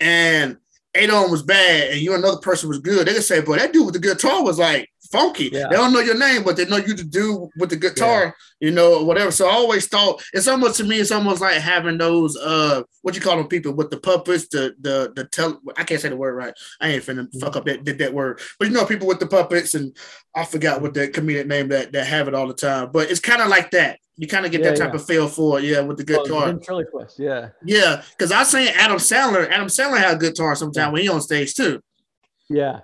[0.00, 0.56] and
[0.94, 3.06] them was bad and you another person was good.
[3.06, 5.50] They can say, boy, that dude with the guitar was like funky.
[5.52, 5.66] Yeah.
[5.68, 8.68] They don't know your name, but they know you to do with the guitar, yeah.
[8.68, 9.30] you know, whatever.
[9.30, 13.14] So I always thought it's almost to me, it's almost like having those uh what
[13.14, 16.16] you call them people with the puppets, the the the tell I can't say the
[16.16, 16.54] word right.
[16.80, 17.38] I ain't finna mm-hmm.
[17.38, 18.40] fuck up that did that word.
[18.58, 19.96] But you know, people with the puppets and
[20.34, 22.90] I forgot what the comedian name that that have it all the time.
[22.92, 23.98] But it's kind of like that.
[24.16, 26.42] You kind of get yeah, that type of feel for it, yeah, with the guitar.
[26.42, 27.50] Oh, ventriloquist, yeah.
[27.64, 29.48] Yeah, because I seen Adam Sandler.
[29.50, 31.80] Adam Sandler had a guitar sometime when he on stage too.
[32.50, 32.80] Yeah.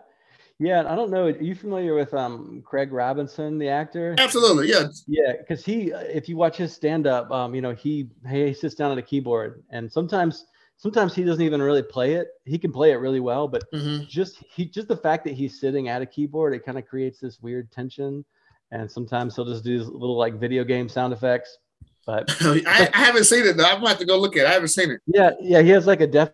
[0.58, 1.26] Yeah, I don't know.
[1.26, 4.14] Are you familiar with um Craig Robinson, the actor?
[4.18, 4.86] Absolutely, yeah.
[5.06, 8.74] Yeah, because he, if you watch his stand up, um, you know, he he sits
[8.74, 10.46] down at a keyboard, and sometimes
[10.78, 12.28] sometimes he doesn't even really play it.
[12.44, 14.04] He can play it really well, but mm-hmm.
[14.08, 17.20] just he just the fact that he's sitting at a keyboard, it kind of creates
[17.20, 18.24] this weird tension.
[18.72, 21.58] And sometimes he'll just do these little like video game sound effects.
[22.04, 23.64] But I, I, haven't seen it though.
[23.64, 24.48] I'm about to go look at it.
[24.48, 25.00] I haven't seen it.
[25.06, 25.62] Yeah, yeah.
[25.62, 26.30] He has like a Def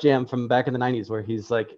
[0.00, 1.70] Jam from back in the '90s where he's like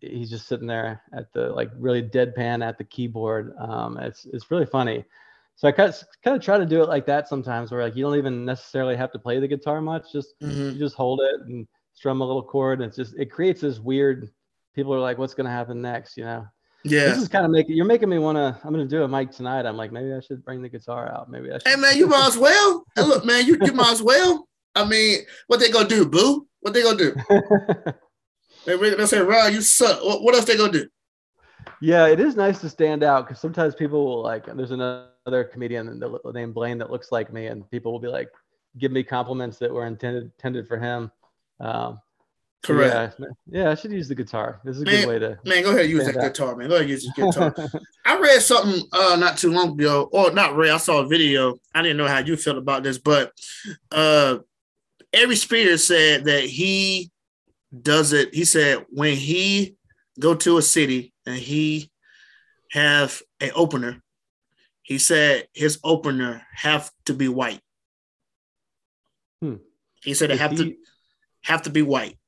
[0.00, 3.54] he's just sitting there at the like really deadpan at the keyboard.
[3.58, 5.04] Um, it's it's really funny.
[5.56, 7.96] So I kind of, kind of try to do it like that sometimes, where like
[7.96, 10.12] you don't even necessarily have to play the guitar much.
[10.12, 10.74] Just mm-hmm.
[10.74, 13.78] you just hold it and strum a little chord, and it's just it creates this
[13.78, 14.30] weird.
[14.74, 16.46] People are like, "What's going to happen next?" You know.
[16.84, 17.06] Yeah.
[17.06, 18.56] This is kind of making you're making me want to.
[18.62, 19.66] I'm going to do a mic tonight.
[19.66, 21.30] I'm like, maybe I should bring the guitar out.
[21.30, 21.68] Maybe I should.
[21.68, 22.84] Hey man, you might as well.
[22.94, 24.46] hey, look, man, you you might as well.
[24.74, 26.46] I mean, what they gonna do, boo?
[26.60, 27.14] What they gonna do?
[28.66, 30.88] They they say, "Rod, you suck." What, what else they gonna do?
[31.80, 34.46] Yeah, it is nice to stand out because sometimes people will like.
[34.46, 36.02] There's another comedian
[36.34, 38.28] named Blaine that looks like me, and people will be like,
[38.78, 41.10] give me compliments that were intended intended for him.
[41.60, 42.00] Um,
[42.62, 43.16] Correct.
[43.18, 44.60] Yeah, yeah, I should use the guitar.
[44.64, 45.38] This is a man, good way to.
[45.44, 46.22] Man, go ahead use that out.
[46.22, 46.68] guitar, man.
[46.68, 47.54] Go ahead use the guitar.
[48.04, 50.70] I read something uh not too long ago, or not read.
[50.70, 51.56] I saw a video.
[51.74, 53.32] I didn't know how you felt about this, but
[53.92, 54.38] uh,
[55.12, 57.10] Aries Spears said that he
[57.82, 58.34] does it.
[58.34, 59.76] He said when he
[60.18, 61.90] go to a city and he
[62.72, 64.02] have an opener,
[64.82, 67.60] he said his opener have to be white.
[69.42, 69.56] Hmm.
[70.02, 70.56] He said it have he...
[70.56, 70.76] to
[71.44, 72.18] have to be white.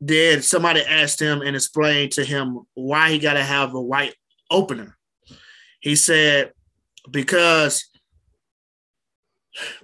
[0.00, 4.14] Then somebody asked him and explained to him why he got to have a white
[4.50, 4.96] opener.
[5.80, 6.52] He said
[7.10, 7.88] because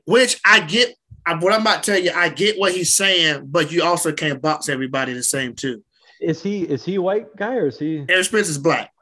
[0.04, 0.94] which I get
[1.26, 4.12] I, what I'm about to tell you, I get what he's saying, but you also
[4.12, 5.82] can't box everybody the same too.
[6.20, 8.04] Is he is he a white guy or is he?
[8.08, 8.92] Aries Spears is black.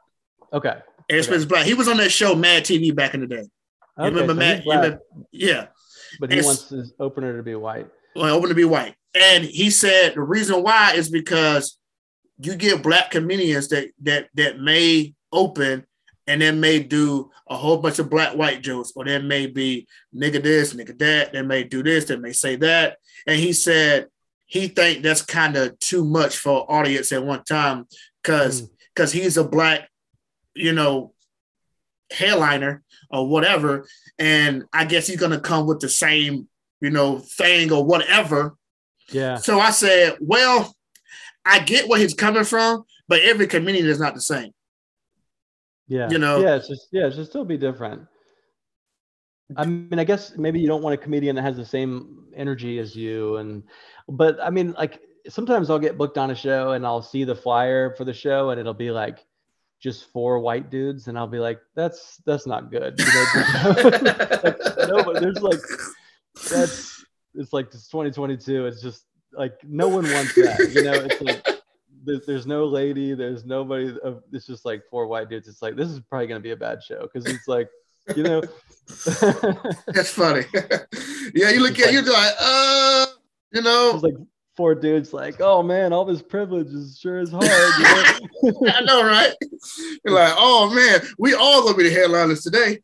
[0.51, 0.75] Okay.
[1.09, 1.65] Aries Spears is black.
[1.65, 3.45] He was on that show Mad TV back in the day.
[3.97, 4.63] Okay, remember so Mad?
[4.65, 4.99] Remember,
[5.31, 5.67] yeah.
[6.19, 7.87] But he wants his opener to be white.
[8.15, 8.95] Well, open to be white.
[9.15, 11.77] And he said the reason why is because
[12.39, 15.85] you get black comedians that that that may open
[16.27, 19.87] and then may do a whole bunch of black white jokes, or there may be
[20.15, 22.97] nigga this, nigga that, they may do this, they may say that.
[23.27, 24.07] And he said
[24.45, 27.87] he think that's kind of too much for audience at one time
[28.21, 29.21] because because mm.
[29.21, 29.89] he's a black,
[30.53, 31.13] you know,
[32.11, 33.87] headliner or whatever.
[34.19, 36.47] And I guess he's gonna come with the same,
[36.81, 38.55] you know, thing or whatever.
[39.09, 39.37] Yeah.
[39.37, 40.75] So I said, well,
[41.43, 44.51] I get where he's coming from, but every comedian is not the same.
[45.87, 46.09] Yeah.
[46.09, 46.39] You know.
[46.39, 48.07] Yeah, it's just yeah, it should still be different.
[49.57, 52.79] I mean, I guess maybe you don't want a comedian that has the same energy
[52.79, 53.63] as you, and
[54.07, 57.35] but I mean, like sometimes I'll get booked on a show and I'll see the
[57.35, 59.25] flyer for the show and it'll be like
[59.79, 62.97] just four white dudes, and I'll be like, that's that's not good.
[62.97, 63.71] You know,
[64.43, 65.59] like, no, but there's like
[66.49, 68.65] that's it's like it's 2022.
[68.65, 70.71] It's just like no one wants that.
[70.73, 71.52] You know, it's like
[72.03, 73.95] there's, there's no lady, there's nobody.
[74.31, 75.47] It's just like four white dudes.
[75.47, 77.69] It's like this is probably gonna be a bad show because it's like
[78.15, 78.41] you know.
[79.87, 80.45] That's funny.
[81.33, 83.05] yeah, you look at like, you're like, uh,
[83.51, 84.15] you know, it's like
[84.55, 87.43] four dudes like, oh man, all this privilege is sure is hard.
[87.45, 88.67] You know?
[88.73, 89.33] I know, right?
[90.05, 92.79] You're like, oh man, we all gonna be the headliners today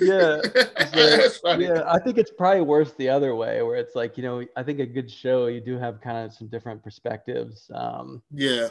[0.00, 0.40] yeah.
[1.44, 4.44] Like, yeah, I think it's probably worse the other way, where it's like, you know,
[4.56, 7.70] I think a good show, you do have kind of some different perspectives.
[7.74, 8.68] Um, yeah.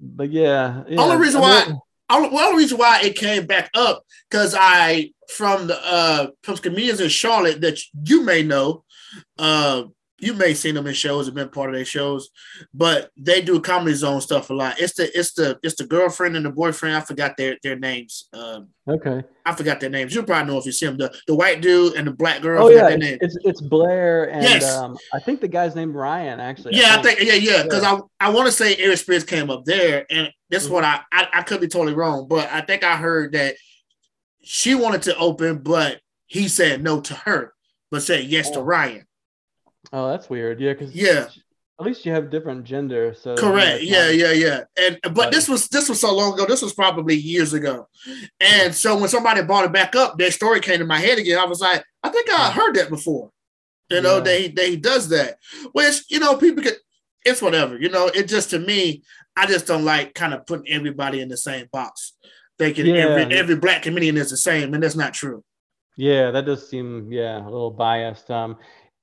[0.00, 0.84] But yeah.
[0.88, 4.54] yeah only reason I mean, why, well, only reason why it came back up, because
[4.58, 8.84] I, from the, uh, from comedians in Charlotte that you may know,
[9.38, 9.84] uh,
[10.18, 12.30] you may seen them in shows, have been part of their shows,
[12.72, 14.80] but they do comedy zone stuff a lot.
[14.80, 16.96] It's the it's the it's the girlfriend and the boyfriend.
[16.96, 18.28] I forgot their their names.
[18.32, 20.14] Um, okay, I forgot their names.
[20.14, 20.96] You probably know if you see them.
[20.96, 22.64] The the white dude and the black girl.
[22.64, 24.74] Oh yeah, it's, it's Blair and yes.
[24.74, 26.76] um, I think the guy's named Ryan actually.
[26.76, 27.82] Yeah, I think, I think yeah yeah because.
[27.82, 30.74] I I want to say Aries Spears came up there, and this mm-hmm.
[30.74, 33.56] what I, I I could be totally wrong, but I think I heard that
[34.42, 37.52] she wanted to open, but he said no to her,
[37.90, 38.54] but said yes oh.
[38.54, 39.05] to Ryan.
[39.92, 40.60] Oh, that's weird.
[40.60, 41.28] Yeah, because yeah,
[41.78, 43.14] at least you have different gender.
[43.14, 43.82] So correct.
[43.82, 44.64] Yeah, yeah, yeah.
[44.78, 46.46] And but this was this was so long ago.
[46.46, 47.88] This was probably years ago.
[48.40, 51.38] And so when somebody brought it back up, that story came to my head again.
[51.38, 53.30] I was like, I think I heard that before.
[53.90, 54.22] You know, yeah.
[54.22, 55.38] they they does that.
[55.72, 56.76] Which you know, people could.
[57.24, 57.78] It's whatever.
[57.78, 59.02] You know, it just to me,
[59.36, 62.14] I just don't like kind of putting everybody in the same box.
[62.58, 62.94] Thinking yeah.
[62.94, 65.44] every every black comedian is the same, and that's not true.
[65.96, 68.30] Yeah, that does seem yeah a little biased.
[68.30, 68.56] Um,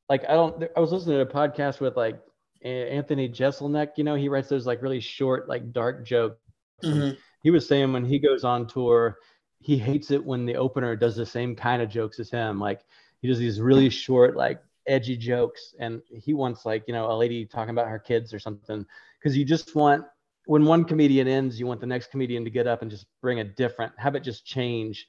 [0.10, 0.64] like I don't.
[0.76, 2.20] I was listening to a podcast with like
[2.64, 3.90] Anthony Jeselnik.
[3.98, 6.38] You know, he writes those like really short, like dark jokes.
[6.84, 7.16] Mm-hmm.
[7.42, 9.18] He was saying when he goes on tour,
[9.60, 12.60] he hates it when the opener does the same kind of jokes as him.
[12.60, 12.82] Like
[13.22, 17.16] he does these really short, like edgy jokes, and he wants like you know a
[17.16, 18.86] lady talking about her kids or something.
[19.20, 20.06] Because you just want
[20.46, 23.40] when one comedian ends, you want the next comedian to get up and just bring
[23.40, 25.08] a different, have it just change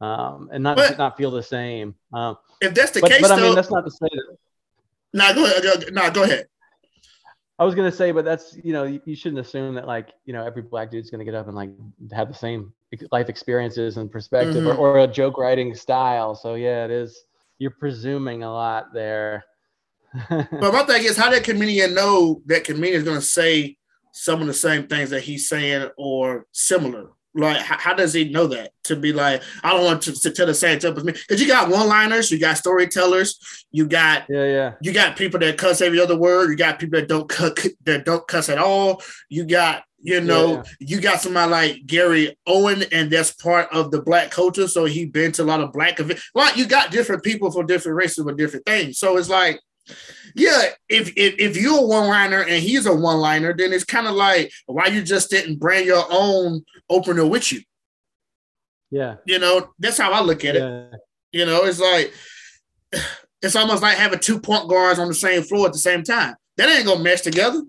[0.00, 1.94] um, and not but, not feel the same.
[2.12, 4.36] Um, if that's the but, case, but though, I mean that's not to say that.
[5.12, 5.92] No, go ahead.
[5.92, 6.46] No, go ahead.
[7.58, 10.32] I was gonna say, but that's you know you, you shouldn't assume that like you
[10.32, 11.70] know every black dude's gonna get up and like
[12.12, 12.72] have the same
[13.12, 14.80] life experiences and perspective mm-hmm.
[14.80, 16.34] or, or a joke writing style.
[16.34, 17.24] So yeah, it is.
[17.58, 19.44] You're presuming a lot there.
[20.30, 23.76] but my thing is, how that comedian know that comedian is gonna say
[24.12, 27.10] some of the same things that he's saying or similar?
[27.34, 28.72] Like, how, how, does he know that?
[28.84, 31.40] To be like, I don't want to, to tell the same stuff as me because
[31.40, 33.38] you got one-liners, you got storytellers,
[33.70, 36.98] you got yeah, yeah, you got people that cuss every other word, you got people
[36.98, 39.00] that don't cut that don't cuss at all.
[39.28, 40.62] You got you know, yeah.
[40.80, 44.66] you got somebody like Gary Owen, and that's part of the black culture.
[44.66, 46.30] So he been to a lot of black events.
[46.34, 48.98] Well, you got different people for different races with different things.
[48.98, 49.60] So it's like
[50.34, 53.84] yeah, if if, if you're a one liner and he's a one liner, then it's
[53.84, 57.62] kind of like why you just didn't bring your own opener with you.
[58.90, 60.84] Yeah, you know that's how I look at yeah.
[60.92, 61.00] it.
[61.32, 62.12] You know, it's like
[63.42, 66.34] it's almost like having two point guards on the same floor at the same time.
[66.56, 67.62] That ain't gonna mesh together.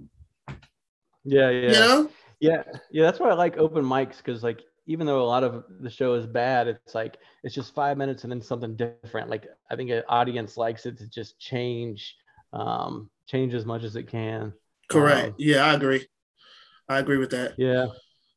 [1.23, 1.67] Yeah, yeah.
[1.67, 2.09] You know?
[2.39, 3.03] Yeah, yeah.
[3.03, 6.15] That's why I like open mics because like even though a lot of the show
[6.15, 9.29] is bad, it's like it's just five minutes and then something different.
[9.29, 12.15] Like I think an audience likes it to just change,
[12.53, 14.53] um, change as much as it can.
[14.89, 15.27] Correct.
[15.29, 16.07] Um, yeah, I agree.
[16.89, 17.53] I agree with that.
[17.57, 17.87] Yeah.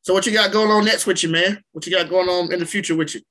[0.01, 1.61] So what you got going on next with you, man?
[1.71, 3.21] What you got going on in the future with you?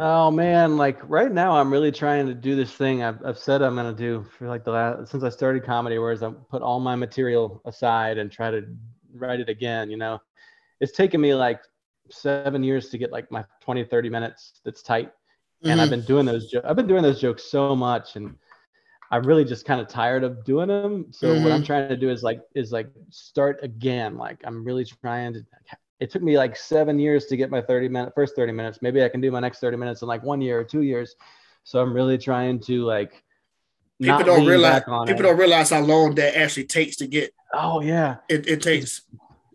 [0.00, 3.62] Oh man, like right now I'm really trying to do this thing I've, I've said
[3.62, 6.78] I'm gonna do for like the last since I started comedy, whereas I put all
[6.78, 8.62] my material aside and try to
[9.12, 9.90] write it again.
[9.90, 10.20] You know,
[10.80, 11.60] it's taken me like
[12.10, 15.12] seven years to get like my 20 30 minutes that's tight
[15.62, 15.80] and mm-hmm.
[15.80, 18.34] i've been doing those jo- i've been doing those jokes so much and
[19.10, 21.06] I'm really just kind of tired of doing them.
[21.10, 21.44] So Mm-hmm.
[21.44, 24.16] what I'm trying to do is like is like start again.
[24.16, 25.46] Like I'm really trying to.
[26.00, 28.80] It took me like seven years to get my 30 minute first 30 minutes.
[28.82, 31.16] Maybe I can do my next 30 minutes in like one year or two years.
[31.64, 33.22] So I'm really trying to like.
[34.00, 35.22] People don't realize people it.
[35.22, 39.02] don't realize how long that actually takes to get Oh yeah, it, it takes.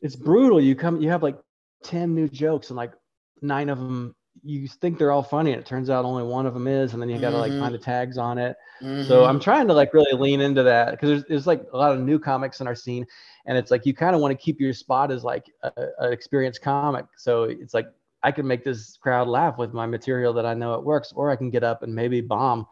[0.02, 0.60] it's brutal.
[0.60, 1.38] You come, you have like
[1.84, 2.94] 10 new jokes and like
[3.42, 5.52] nine of them, you think they're all funny.
[5.52, 6.94] And it turns out only one of them is.
[6.94, 8.56] And then you got to like find the tags on it.
[8.82, 9.30] So Mhm.
[9.30, 12.00] I'm trying to like really lean into that because there's, there's like a lot of
[12.00, 13.06] new comics in our scene.
[13.46, 15.46] And it's like, you kind of want to keep your spot as like
[15.78, 17.06] an experienced comic.
[17.18, 17.88] So it's like,
[18.24, 21.30] I can make this crowd laugh with my material that I know it works, or
[21.30, 22.66] I can get up and maybe bomb,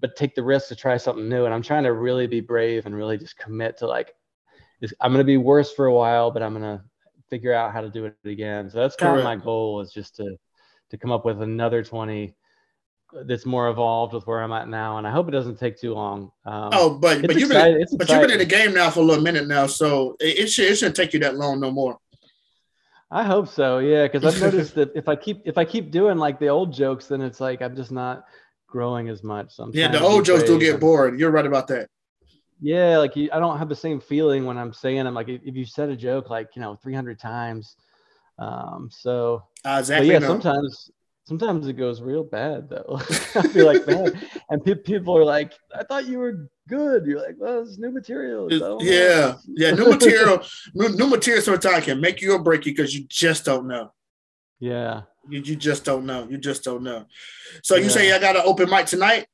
[0.00, 1.44] but take the risk to try something new.
[1.44, 4.14] And I'm trying to really be brave and really just commit to like,
[5.00, 6.82] I'm going to be worse for a while, but I'm going to
[7.30, 8.68] figure out how to do it again.
[8.68, 10.36] So that's kind of my goal is just to,
[10.90, 12.34] to come up with another 20
[13.24, 14.98] that's more evolved with where I'm at now.
[14.98, 16.30] And I hope it doesn't take too long.
[16.44, 19.02] Um, Oh, but but you've been but you've been in the game now for a
[19.02, 21.98] little minute now, so it, it should it shouldn't take you that long no more.
[23.10, 23.78] I hope so.
[23.78, 26.72] Yeah, because I've noticed that if I keep if I keep doing like the old
[26.72, 28.24] jokes, then it's like I'm just not
[28.68, 29.52] growing as much.
[29.54, 31.18] So Yeah, the old jokes do get bored.
[31.18, 31.88] You're right about that.
[32.60, 35.40] Yeah, like you, I don't have the same feeling when I'm saying i'm Like if,
[35.44, 37.76] if you said a joke like you know 300 times,
[38.38, 40.10] um, so Uh, exactly.
[40.10, 40.28] yeah, no.
[40.28, 40.90] sometimes
[41.24, 43.00] sometimes it goes real bad though.
[43.34, 44.20] I feel like man,
[44.50, 47.06] and pe- people are like, I thought you were good.
[47.06, 48.48] You're like, well, it's new material.
[48.80, 49.70] Yeah, yeah.
[49.70, 50.42] New material,
[50.74, 53.92] new, new material sometimes can make you or break you because you just don't know.
[54.58, 55.02] yeah.
[55.28, 56.26] You, you just don't know.
[56.28, 57.04] You just don't know.
[57.62, 59.26] So you say I got an open mic tonight?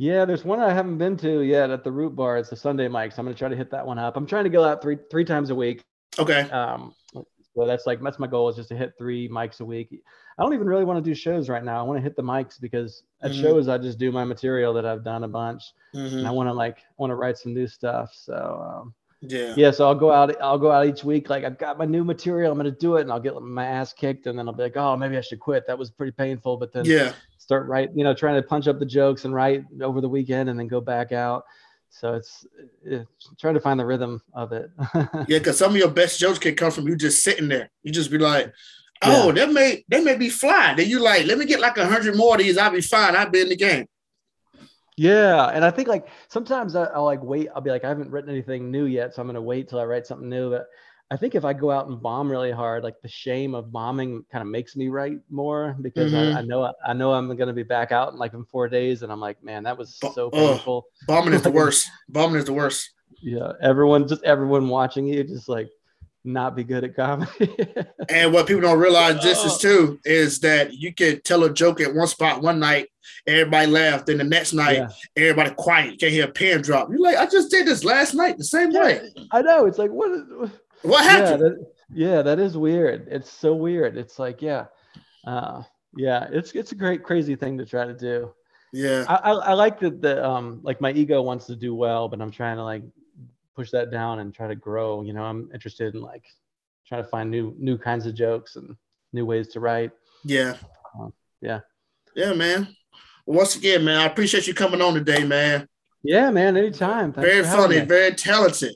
[0.00, 2.38] Yeah, there's one I haven't been to yet at the Root Bar.
[2.38, 4.16] It's the Sunday mic, so I'm gonna try to hit that one up.
[4.16, 5.82] I'm trying to go out three three times a week.
[6.18, 6.48] Okay.
[6.48, 9.94] Um, so that's like that's my goal is just to hit three mics a week.
[10.38, 11.78] I don't even really want to do shows right now.
[11.78, 13.42] I want to hit the mics because at Mhm.
[13.42, 15.62] shows I just do my material that I've done a bunch,
[15.94, 16.20] Mhm.
[16.20, 18.10] and I want to like want to write some new stuff.
[18.14, 19.52] So um, Yeah.
[19.56, 20.34] yeah, so I'll go out.
[20.40, 21.28] I'll go out each week.
[21.28, 22.50] Like I've got my new material.
[22.52, 24.76] I'm gonna do it, and I'll get my ass kicked, and then I'll be like,
[24.76, 25.66] oh, maybe I should quit.
[25.66, 26.56] That was pretty painful.
[26.56, 27.12] But then Yeah.
[27.36, 30.48] start write, you know, trying to punch up the jokes and write over the weekend,
[30.48, 31.44] and then go back out.
[31.92, 32.46] So it's,
[32.84, 33.04] it's
[33.40, 34.70] trying to find the rhythm of it.
[35.28, 35.38] Yeah.
[35.38, 37.68] Because some of your best jokes can come from you just sitting there.
[37.82, 38.52] You just be like,
[39.02, 39.32] oh, Yeah.
[39.32, 40.72] that may they may be fly.
[40.76, 42.56] Then you like, let me get like a hundred more of these.
[42.56, 43.16] I'll be fine.
[43.16, 43.86] I'll be in the game.
[45.00, 47.48] Yeah, and I think like sometimes I, I'll like wait.
[47.54, 49.84] I'll be like, I haven't written anything new yet, so I'm gonna wait till I
[49.86, 50.50] write something new.
[50.50, 50.66] But
[51.10, 54.26] I think if I go out and bomb really hard, like the shame of bombing
[54.30, 56.34] kind of makes me write more because Mhm.
[56.36, 59.02] I, I know I know I'm gonna be back out in like in four days,
[59.02, 60.32] and I'm like, man, that was so ugh.
[60.34, 60.84] painful.
[61.06, 61.88] Bombing is the worst.
[62.10, 62.90] Bombing is the worst.
[63.22, 65.70] Yeah, everyone, just everyone watching you, just like
[66.24, 67.56] not be good at comedy.
[68.10, 71.80] And what people don't realize this is too is that you can tell a joke
[71.80, 72.88] at one spot one night,
[73.26, 74.88] everybody laughed, then the next night, yeah.
[75.16, 75.92] everybody quiet.
[75.92, 76.88] You can't hear a pen drop.
[76.90, 79.10] You're like, I just did this last night the same Yeah, way.
[79.30, 79.66] I know.
[79.66, 80.10] It's like what?
[80.10, 80.50] is-
[80.82, 81.42] What Yeah, happened?
[81.42, 83.08] that, yeah, that is weird.
[83.10, 83.96] It's so weird.
[83.98, 84.66] It's like, yeah,
[85.26, 85.62] uh,
[85.96, 86.28] yeah.
[86.30, 88.32] It's it's a great crazy thing to try to do.
[88.72, 89.04] Yeah.
[89.08, 92.20] I, I, I like that the um like my ego wants to do well, but
[92.22, 92.82] I'm trying to like
[93.56, 95.02] push that down and try to grow.
[95.02, 96.24] You know, I'm interested in like
[96.86, 98.76] trying to find new new kinds of jokes and
[99.12, 99.90] new ways to write.
[100.24, 100.56] Yeah.
[101.40, 101.60] yeah.
[102.14, 102.68] Yeah, man.
[103.30, 105.68] Once again, man, I appreciate you coming on today, man.
[106.02, 106.56] Yeah, man.
[106.56, 107.12] Anytime.
[107.12, 108.74] Thanks very funny, very talented.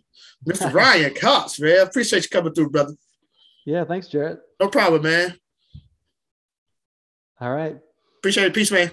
[0.48, 0.72] Mr.
[0.72, 1.80] Ryan Cox, man.
[1.80, 2.92] Appreciate you coming through, brother.
[3.66, 3.84] Yeah.
[3.84, 4.38] Thanks, Jarrett.
[4.60, 5.36] No problem, man.
[7.40, 7.76] All right.
[8.18, 8.54] Appreciate it.
[8.54, 8.92] Peace, man.